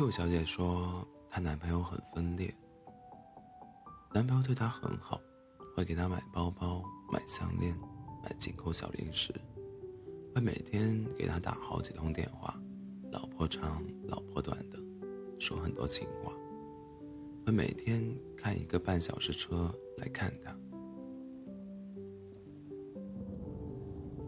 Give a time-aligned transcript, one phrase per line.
[0.00, 2.50] Q 小姐说，她男朋友很分裂。
[4.14, 5.20] 男朋友对她很好，
[5.76, 6.82] 会给她买包包、
[7.12, 7.78] 买项链、
[8.24, 9.30] 买进口小零食，
[10.34, 12.58] 会每天给她打好几通电话，
[13.12, 14.78] 老婆长、老婆短的，
[15.38, 16.32] 说很多情话。
[17.44, 18.02] 会每天
[18.38, 20.56] 开一个半小时车来看她。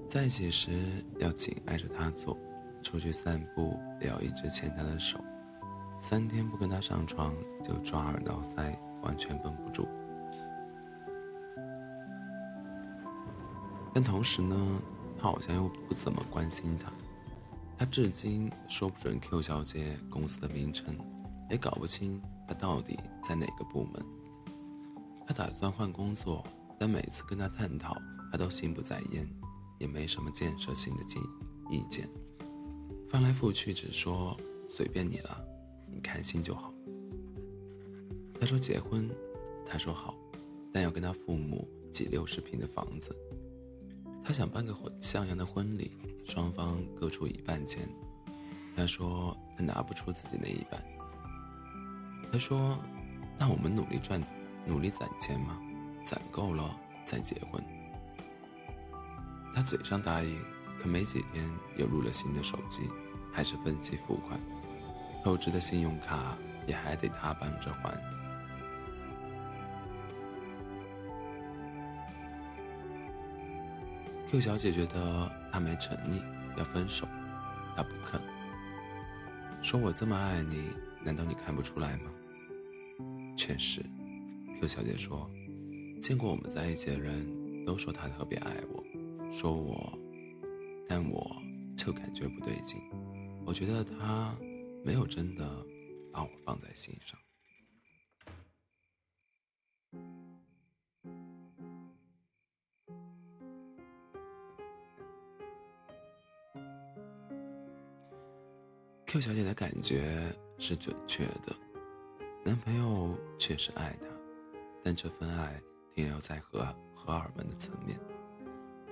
[0.06, 2.36] 在一起时要紧挨着她坐，
[2.82, 5.18] 出去散步也要一直牵她的手。
[6.12, 7.34] 三天不跟他上床
[7.64, 9.88] 就抓耳挠腮，完全绷不住。
[13.94, 14.54] 但同时呢，
[15.16, 16.92] 他好像又不怎么关心他。
[17.78, 20.94] 他至今说不准 Q 小姐公司的名称，
[21.48, 24.04] 也搞不清她到底在哪个部门。
[25.26, 26.44] 他打算换工作，
[26.78, 27.96] 但每次跟他探讨，
[28.30, 29.26] 他都心不在焉，
[29.78, 31.22] 也没什么建设性的建
[31.70, 32.06] 意见。
[33.08, 34.36] 翻来覆去只说
[34.68, 35.48] 随便你了。
[35.92, 36.72] 你开心就好。
[38.40, 39.08] 他说结婚，
[39.66, 40.16] 他说好，
[40.72, 43.14] 但要跟他父母挤六十平的房子。
[44.24, 45.92] 他想办个像样的婚礼，
[46.24, 47.88] 双方各出一半钱。
[48.74, 50.82] 他说他拿不出自己那一半。
[52.32, 52.78] 他说，
[53.38, 54.22] 那我们努力赚，
[54.66, 55.60] 努力攒钱嘛，
[56.04, 57.62] 攒够了再结婚。
[59.54, 60.38] 他嘴上答应，
[60.80, 62.88] 可没几天又入了新的手机，
[63.30, 64.40] 还是分期付款。
[65.22, 67.92] 透支的信用卡也还得他帮着还。
[74.28, 76.20] Q 小姐觉得他没诚意，
[76.56, 77.06] 要分手，
[77.76, 78.20] 他不肯，
[79.62, 80.70] 说我这么爱你，
[81.04, 82.10] 难道你看不出来吗？
[83.36, 83.80] 确实
[84.58, 85.30] ，Q 小姐说，
[86.02, 88.82] 见过我们在一起的人都说他特别爱我，
[89.32, 89.92] 说我，
[90.88, 91.30] 但我
[91.76, 92.80] 就感觉不对劲，
[93.44, 94.34] 我觉得他。
[94.84, 95.64] 没有真的
[96.12, 97.18] 把我放在心上。
[109.06, 111.54] Q 小姐的感觉是准确的，
[112.44, 114.06] 男朋友确实爱她，
[114.82, 115.62] 但这份爱
[115.94, 116.64] 停留在荷
[116.94, 118.00] 荷尔蒙的层面。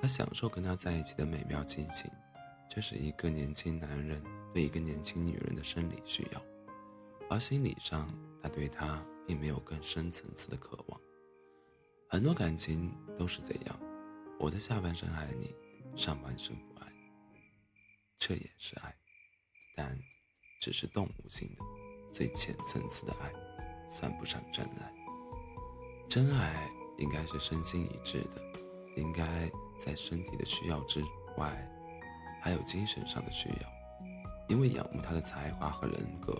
[0.00, 2.10] 她享受跟他在一起的美妙激情，
[2.68, 4.22] 这是一个年轻男人。
[4.52, 6.42] 对一个年轻女人的生理需要，
[7.28, 8.12] 而心理上，
[8.42, 11.00] 他对她并没有更深层次的渴望。
[12.08, 13.80] 很多感情都是这样，
[14.38, 15.54] 我的下半身爱你，
[15.96, 16.92] 上半身不爱，
[18.18, 18.92] 这也是爱，
[19.76, 19.96] 但
[20.60, 21.64] 只是动物性的、
[22.12, 23.32] 最浅层次的爱，
[23.88, 24.92] 算不上真爱。
[26.08, 26.68] 真爱
[26.98, 28.42] 应该是身心一致的，
[28.96, 31.00] 应该在身体的需要之
[31.36, 31.70] 外，
[32.42, 33.79] 还有精神上的需要。
[34.50, 36.36] 因为仰慕他的才华和人格，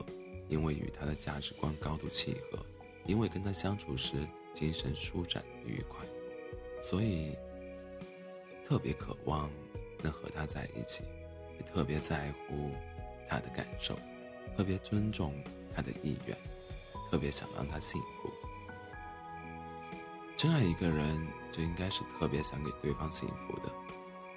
[0.48, 2.58] 因为与他的价值观高度契合，
[3.06, 6.04] 因为跟他相处时精神舒展愉快，
[6.80, 7.36] 所以
[8.66, 9.48] 特别渴望
[10.02, 11.04] 能和他在一起，
[11.56, 12.72] 也特别在乎
[13.28, 13.96] 他的感受，
[14.56, 15.32] 特别尊重
[15.72, 16.36] 他的意愿，
[17.12, 18.28] 特别想让他幸福。
[20.36, 23.72] 真爱一个人，就应该是特别想给对方幸福的，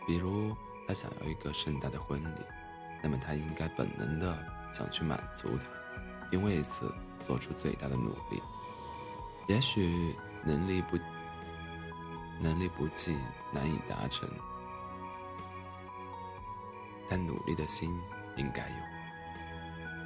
[0.06, 0.56] 比如
[0.88, 2.40] 他想要一个盛大的婚礼。
[3.04, 4.36] 那么他应该本能的
[4.74, 5.66] 想去满足他，
[6.32, 6.90] 并为此
[7.28, 8.42] 做出最大的努力。
[9.48, 10.16] 也许
[10.46, 10.98] 能力不
[12.42, 13.18] 能力不济，
[13.52, 14.28] 难以达成，
[17.10, 17.94] 但努力的心
[18.38, 18.76] 应该有。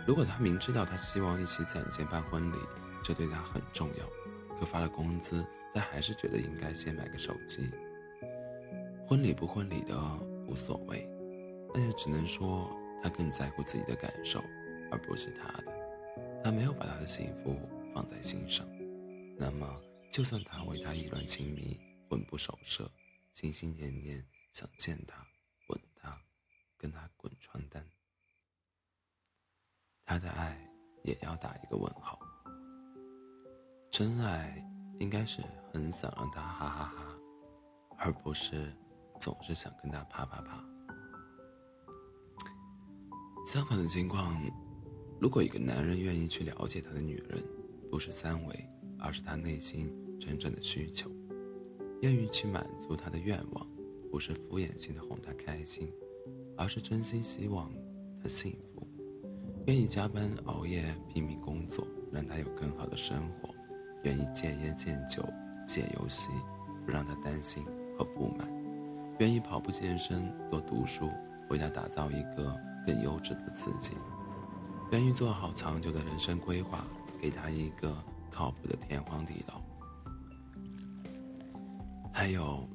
[0.07, 2.57] 如果他明知道他希望一起攒钱办婚礼，
[3.03, 7.69] 这对他很重要，可发了工资，他还是觉得应该先买个手机。
[9.07, 9.95] 婚礼不婚礼的
[10.47, 11.07] 无所谓，
[11.73, 12.76] 那就只能说。
[13.01, 14.43] 他更在乎自己的感受，
[14.91, 16.41] 而不是他的。
[16.43, 17.59] 他没有把他的幸福
[17.93, 18.65] 放在心上。
[19.37, 19.81] 那么，
[20.11, 22.89] 就算他为他意乱情迷、魂不守舍、
[23.33, 25.15] 心心念念想见他、
[25.67, 26.19] 吻他、
[26.77, 27.85] 跟他滚床单，
[30.05, 30.57] 他的爱
[31.03, 32.19] 也要打一个问号。
[33.91, 34.63] 真爱
[34.99, 35.41] 应该是
[35.73, 37.17] 很想让他哈哈哈，
[37.97, 38.73] 而不是
[39.19, 40.63] 总是想跟他啪啪啪。
[43.47, 44.37] 相反的情况，
[45.21, 47.41] 如果一个男人愿意去了解他的女人，
[47.89, 49.89] 不是三维，而是他内心
[50.19, 51.07] 真正的需求；
[52.01, 53.65] 愿意去满足他的愿望，
[54.11, 55.89] 不是敷衍性的哄他开心，
[56.57, 57.71] 而是真心希望
[58.21, 58.85] 他幸福；
[59.67, 63.49] 愿意加班熬夜拼命工作，让他有更好的生活；
[64.03, 65.23] 愿意戒烟戒酒
[65.65, 66.31] 戒游戏，
[66.85, 67.63] 不让他担心
[67.97, 68.45] 和不满；
[69.19, 71.09] 愿意跑步健身多读书，
[71.49, 72.66] 为他打造一个。
[72.87, 73.91] 更优质的自己，
[74.93, 76.87] 愿意做好长久的人生规划，
[77.21, 77.93] 给他一个
[78.31, 79.61] 靠谱的天荒地老。
[82.13, 82.65] 还有，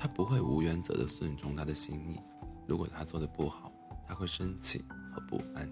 [0.00, 2.18] 他不会无原则的顺从他的心意，
[2.66, 3.70] 如果他做的不好，
[4.06, 4.82] 他会生气
[5.12, 5.70] 和不安，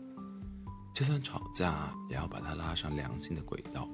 [0.94, 3.88] 就算吵架也要把他拉上良性的轨道，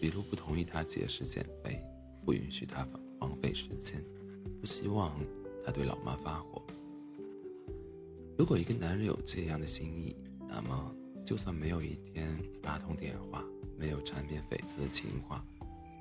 [0.00, 1.80] 比如不同意他节食减肥，
[2.24, 2.84] 不允许他
[3.20, 4.04] 荒废时间，
[4.60, 5.12] 不希望
[5.64, 6.60] 他对老妈发火。
[8.38, 10.14] 如果一个男人有这样的心意，
[10.46, 10.94] 那么
[11.24, 13.42] 就算没有一天八通电话，
[13.78, 15.42] 没有缠绵悱恻的情话，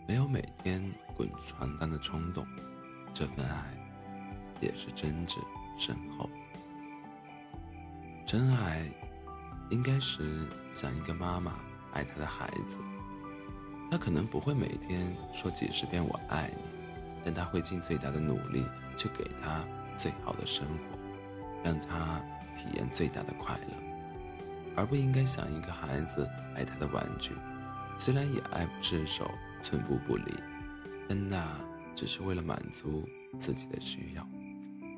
[0.05, 0.83] 没有每天
[1.15, 2.45] 滚床单的冲动，
[3.13, 3.63] 这份爱
[4.59, 5.37] 也是真挚
[5.79, 6.29] 深厚。
[8.25, 8.85] 真爱，
[9.69, 11.53] 应该是像一个妈妈
[11.93, 12.77] 爱她的孩子，
[13.89, 16.61] 她可能不会每天说几十遍我爱你，
[17.23, 18.65] 但她会尽最大的努力
[18.97, 19.63] 去给他
[19.95, 20.94] 最好的生活。
[21.65, 22.23] 让他
[22.55, 23.73] 体验最大的快乐，
[24.75, 27.31] 而不应该像一个孩子爱他的玩具，
[27.97, 29.31] 虽然也爱不释手、
[29.63, 30.31] 寸步不离，
[31.09, 31.59] 但那
[31.95, 33.03] 只是为了满足
[33.39, 34.25] 自己的需要。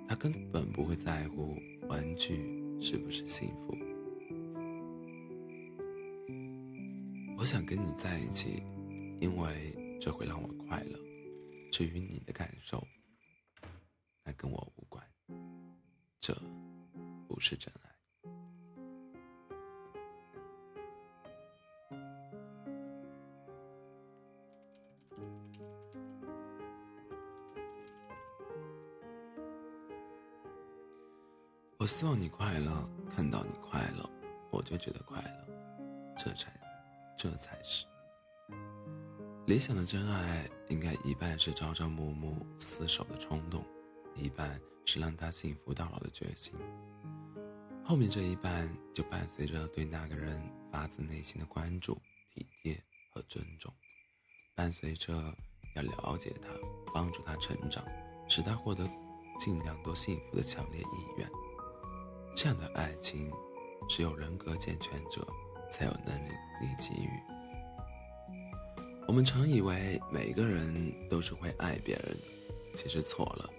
[0.10, 2.36] 他根本不会在乎玩具
[2.82, 3.78] 是不是幸福。
[7.38, 8.62] 我想跟你在一起，
[9.22, 11.00] 因为这会让我快乐。
[11.72, 12.86] 至于你的感受，
[14.26, 15.02] 那跟我无关。
[16.20, 16.36] 这
[17.28, 17.88] 不是真爱。
[31.80, 34.10] 我希望你快乐，看到你快乐，
[34.52, 35.48] 我就觉得快乐。
[36.18, 36.52] 这才，
[37.18, 37.86] 这才是
[39.46, 40.50] 理想的真爱。
[40.70, 43.64] 应该一半是朝朝暮暮厮守的冲动，
[44.18, 44.60] 一半。
[44.90, 46.56] 是让他幸福到老的决心，
[47.84, 50.42] 后面这一半就伴随着对那个人
[50.72, 51.94] 发自内心的关注、
[52.34, 52.82] 体贴
[53.12, 53.70] 和尊重，
[54.56, 55.14] 伴随着
[55.76, 56.48] 要了解他、
[56.94, 57.84] 帮助他成长、
[58.30, 58.90] 使他获得
[59.38, 61.30] 尽量多幸福的强烈意愿。
[62.34, 63.30] 这样的爱情，
[63.90, 65.28] 只有人格健全者
[65.70, 66.32] 才有能力
[66.80, 67.10] 给予。
[69.06, 73.50] 我们常以为每个人都是会爱别人的，其实错了。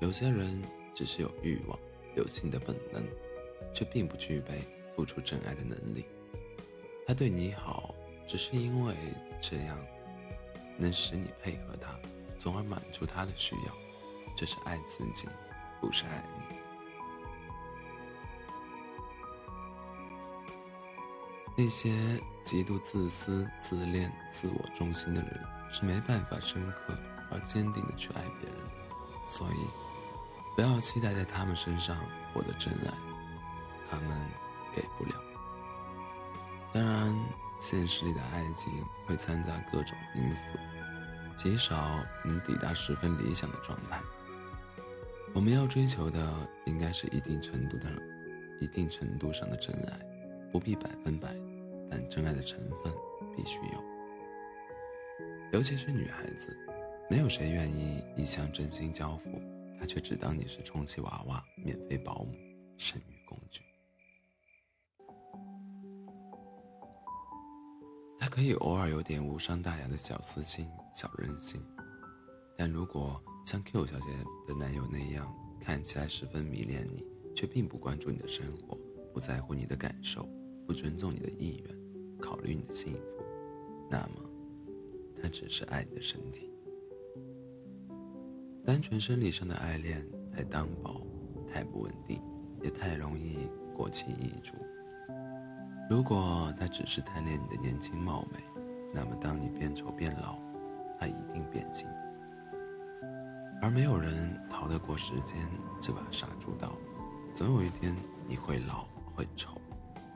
[0.00, 0.62] 有些人
[0.94, 1.78] 只是有欲望、
[2.14, 3.04] 有性的本能，
[3.74, 6.04] 却并不具备付出真爱的能力。
[7.06, 7.94] 他对你好，
[8.26, 8.94] 只是因为
[9.40, 9.76] 这样
[10.76, 11.98] 能使你配合他，
[12.38, 13.72] 从而满足他的需要。
[14.36, 15.26] 这是爱自己，
[15.80, 16.56] 不是爱你。
[21.56, 21.90] 那些
[22.44, 26.96] 极度自私、自恋、自我中心的人，是没办法深刻
[27.32, 28.58] 而坚定的去爱别人，
[29.28, 29.87] 所以。
[30.58, 31.96] 不要期待在他们身上
[32.34, 32.92] 获得真爱，
[33.88, 34.18] 他们
[34.74, 35.14] 给不了。
[36.74, 37.14] 当然，
[37.60, 40.58] 现实里的爱情会掺杂各种因素，
[41.36, 41.76] 极少
[42.24, 44.00] 能抵达十分理想的状态。
[45.32, 46.34] 我们要追求的
[46.66, 47.88] 应该是一定程度的、
[48.60, 49.96] 一定程度上的真爱，
[50.50, 51.28] 不必百分百，
[51.88, 52.92] 但真爱的成分
[53.36, 53.84] 必须有。
[55.52, 56.48] 尤其是女孩子，
[57.08, 59.40] 没有谁愿意一厢真心交付。
[59.78, 62.34] 他却只当你是充气娃娃、免费保姆、
[62.76, 63.62] 生育工具。
[68.18, 71.64] 他可以偶尔有点无伤大雅的小私心、小任性，
[72.56, 74.06] 但如果像 Q 小姐
[74.46, 77.04] 的男友那样，看起来十分迷恋你，
[77.34, 78.76] 却并不关注你的生活，
[79.14, 80.28] 不在乎你的感受，
[80.66, 83.22] 不尊重你的意愿，考虑你的幸福，
[83.88, 84.28] 那么
[85.22, 86.52] 他只是爱你的身体。
[88.68, 91.00] 单纯生理上的爱恋太单薄，
[91.50, 92.20] 太不稳定，
[92.62, 94.56] 也太容易过期易主。
[95.88, 98.38] 如果他只是贪恋你的年轻貌美，
[98.92, 100.38] 那么当你变丑变老，
[101.00, 101.88] 他一定变心。
[103.62, 105.48] 而没有人逃得过时间
[105.80, 106.70] 这把杀猪刀，
[107.32, 107.96] 总有一天
[108.26, 109.58] 你会老会丑，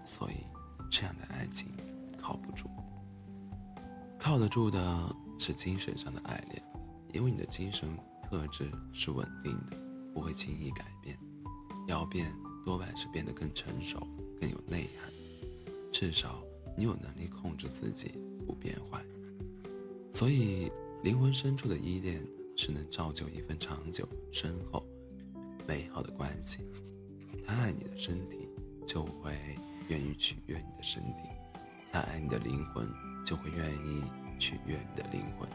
[0.04, 0.46] 所以
[0.90, 1.70] 这样的爱情
[2.20, 2.68] 靠不住。
[4.18, 6.62] 靠得住的是精神上的爱恋，
[7.14, 7.88] 因为你的精神。
[8.32, 9.76] 特质是稳定的，
[10.14, 11.18] 不会轻易改变。
[11.86, 12.34] 要变，
[12.64, 14.08] 多半是变得更成熟、
[14.40, 15.12] 更有内涵。
[15.92, 16.42] 至少
[16.74, 18.10] 你有能力控制自己
[18.46, 19.04] 不变坏。
[20.14, 20.72] 所以，
[21.02, 24.82] 灵魂深处的依恋是能造就一份长久、深厚、
[25.68, 26.60] 美好的关系。
[27.46, 28.48] 他爱你的身体，
[28.86, 29.36] 就会
[29.88, 31.28] 愿意取悦你的身体；
[31.92, 32.88] 他爱你的灵魂，
[33.26, 34.02] 就会愿意
[34.38, 35.46] 取悦你的灵魂。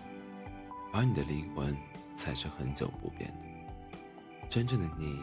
[0.94, 1.76] 而你的灵魂。
[2.18, 5.18] 才是很久不变的，真正的你。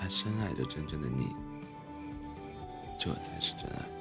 [0.00, 1.36] 他深爱着真正的你。
[2.98, 3.95] 这才是真爱。